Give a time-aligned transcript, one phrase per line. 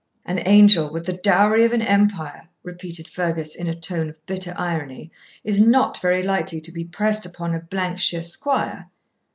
[0.25, 4.51] 'An angel, with the dowry of an empire,' repeated Fergus, in a tone of bitter
[4.57, 5.11] irony,
[5.43, 8.89] 'is not very likely to be pressed upon a shire squire.